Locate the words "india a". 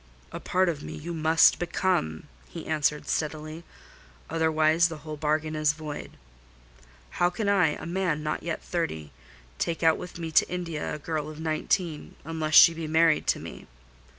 10.49-10.97